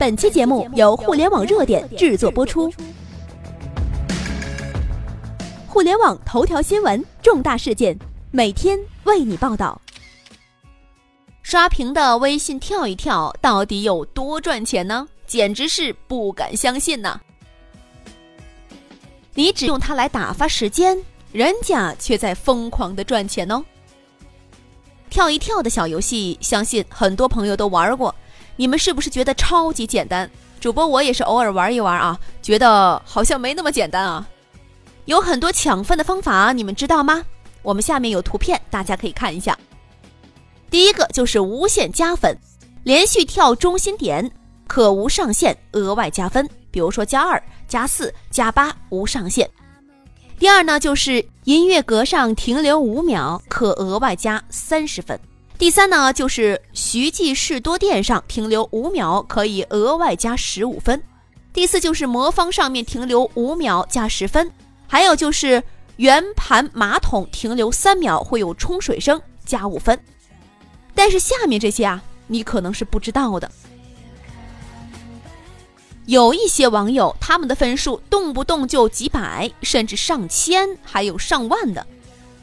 [0.00, 2.72] 本期节目由互联网热点制作播出。
[5.68, 7.94] 互联网头条新闻，重大事件，
[8.30, 9.78] 每天为你报道。
[11.42, 15.06] 刷屏的微信跳一跳到底有多赚钱呢？
[15.26, 17.20] 简直是不敢相信呐！
[19.34, 20.98] 你只用它来打发时间，
[21.30, 23.62] 人家却在疯狂的赚钱哦。
[25.10, 28.14] 跳一跳的小游戏，相信很多朋友都玩过。
[28.60, 30.30] 你们是不是觉得超级简单？
[30.60, 34.28] 主播我也是偶尔玩一玩啊，觉得好像没那么简单啊。
[35.06, 37.24] 有很多抢分的方法，你们知道吗？
[37.62, 39.58] 我们下面有图片，大家可以看一下。
[40.68, 42.36] 第一个就是无限加分，
[42.84, 44.30] 连续跳中心点
[44.66, 49.48] 可无上限额外加分，比如说加二、加四、加八无上限。
[50.38, 55.18] 第二呢，就是音乐格上停留五秒可额外加三十分。
[55.60, 60.98] 第三呢，就是徐记士多店上停留五秒可以额外加十五分；
[61.52, 64.48] 第四就是魔方上面停留五秒加十分；
[64.88, 65.62] 还有就是
[65.96, 70.02] 圆盘马桶停留三秒会有冲水声加五分。
[70.94, 73.52] 但是下面这些啊，你可能是不知道的。
[76.06, 81.86] 有一些网友他们的分数动不动就几百，甚至上千，还有上万的。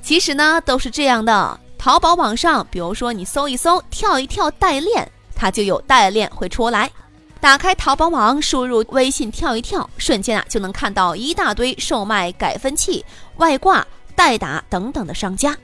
[0.00, 1.58] 其实呢，都是这样的。
[1.80, 6.90] 淘宝网上，比如说你搜一搜“跳一跳代练”，它就有代练会出来。
[7.40, 13.02] 打开淘宝网，输入微信“跳一跳”，瞬间啊就能看到一大堆售卖改分器、
[13.36, 15.56] 外挂、代打等等的商家。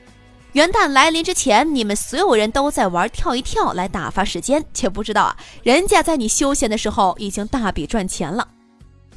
[0.53, 8.47] 元旦来临之前，你们所有人都在玩跳一跳来打发时间，却不知道啊，人家在你休闲的时候已经大笔赚钱了。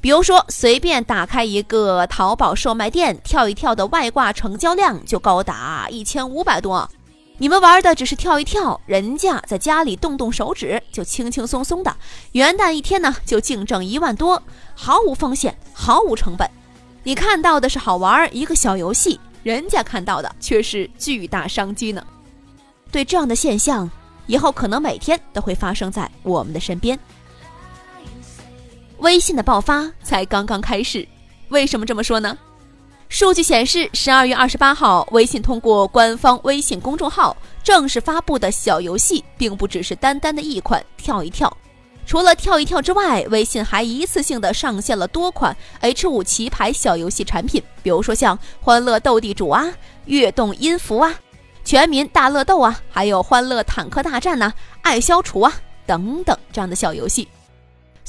[0.01, 6.89] 比如说，随便打开一个淘宝售卖店，跳一跳的外挂成交量就高达一千五百多。
[7.37, 11.95] 你们玩的只是跳一跳，人家在家里动动手指就轻轻松松的，
[12.33, 14.43] 元旦一天呢就净挣一万多，
[14.75, 16.49] 毫无风险，毫无成本。
[17.03, 22.03] 你看到的是好玩一个小游戏，人家看到的却是巨大商机呢。
[22.91, 23.91] 对这样的现象，
[24.27, 26.99] 以后可能每天都会发生在我们的身边。
[29.01, 31.07] 微信的爆发才刚刚开始，
[31.49, 32.37] 为什么这么说呢？
[33.09, 41.55] 数据显示，十二月二十八号，微信通过官方微信公众号正式发布的小游戏，并不只是单单的一款跳一跳。
[42.07, 49.67] 除了跳一跳之外，微信还一次性的上线了多款 H 五棋牌小游戏产品，比如说像欢乐斗地主啊、
[50.05, 51.15] 跃动音符啊、
[51.65, 55.53] 全民大乐斗啊，还有欢乐坦克大战呐、爱消除啊
[55.87, 57.27] 等等这样的小游戏。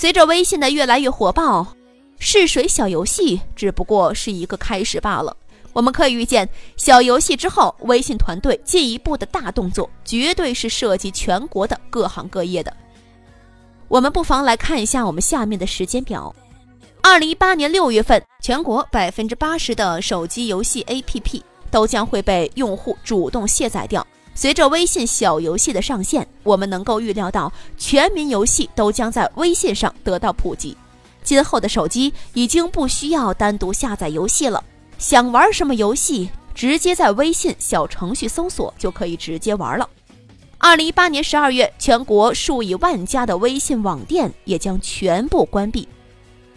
[0.02, 1.76] 随着微信的越来越火爆，
[2.18, 5.38] 试水小游戏只不过是一个开始罢了。
[5.74, 12.76] 我们可以预见，小游戏之后，微信团队进一步的大动作绝对是涉及全国的各行各业的。
[13.88, 16.36] 我们不妨来看一下我们下面的时间表：
[17.04, 24.04] 二零一八年六月份，全国百分之八十的手机游戏 APP 都将会被用户主动卸载掉。
[24.34, 30.76] 随着微信小游戏的上线，我们能够预料到，全民游戏都将在微信上得到普及。
[31.24, 34.64] 今后的手机已经不需要单独下载游戏了，
[34.98, 39.88] 想玩什么游戏，直接在微信小程序搜索就可以直接玩了。
[40.58, 45.88] 二零一八年十二月，全国数以万家的微信网店也将全部关闭。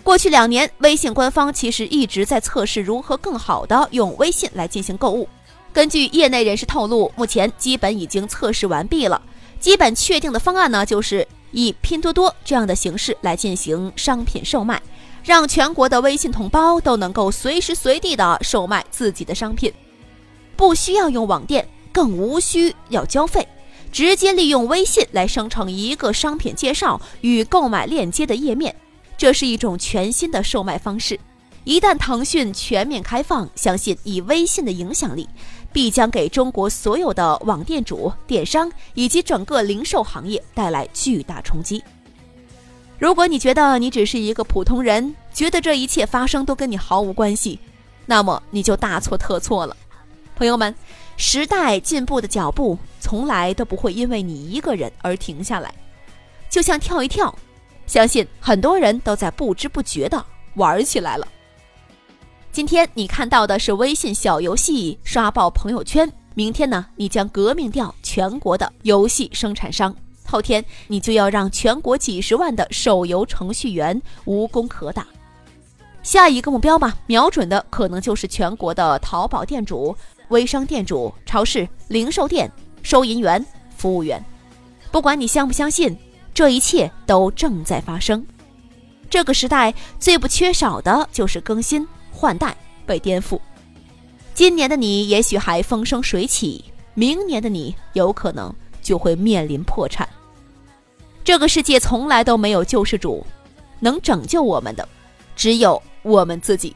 [0.02, 5.28] 过去两年，微信官方其实一直在测试如何更好的用微信来进行购物。
[5.74, 9.20] 根据业内人士透露，目前基本已经测试完毕了。
[9.58, 14.80] 基本确定的方案呢，就是以拼多多这样的形式来进行商品售卖，
[15.24, 19.72] 让全国的微信同胞都能够随时随地的售卖自己的商品，
[20.56, 23.48] 不需要用网店，更无需要交费，
[23.90, 28.72] 直接利用微信来生成一个商品介绍与购买链接的页面。
[29.16, 31.18] 这是一种全新的售卖方式。
[31.64, 35.26] 一旦腾讯全面开放，相信以微信的影响力，
[35.72, 41.82] 必将给中国所有的网店主、电商以及整个零售行业带来巨大冲击。
[42.98, 47.58] 如果你觉得你只是一个普通人，觉得这一切发生都跟你毫无关系，
[48.04, 49.74] 那么你就大错特错了。
[50.36, 50.74] 朋友们，
[51.16, 55.74] 时代进步的脚步从来都不会因为你一个人而停下来，
[56.50, 57.34] 就像跳一跳，
[57.86, 60.22] 相信很多人都在不知不觉的
[60.56, 61.26] 玩起来了。
[62.54, 69.92] 今天你看到的是微信小游戏刷爆朋友圈，明天呢，你将革命掉全国的游戏生产商，
[70.24, 75.04] 后天你就要让全国几十万的手游程序员无功可打。
[76.04, 79.96] 下一个目标吧，瞄准的可能就是全国的淘宝店主、
[80.28, 82.48] 微商店主、超市、零售店、
[82.84, 83.44] 收银员、
[83.76, 84.24] 服务员。
[84.92, 85.98] 不管你相不相信，
[86.32, 88.24] 这一切都正在发生。
[89.10, 91.84] 这个时代最不缺少的就是更新
[92.14, 92.56] 换代、
[92.86, 93.40] 被颠覆。
[94.32, 96.64] 今年的你也许还风生水起，
[96.94, 100.08] 明年的你有可能就会面临破产。
[101.24, 103.26] 这个世界从来都没有救世主，
[103.80, 104.88] 能拯救我们的
[105.34, 106.74] 只有我们自己。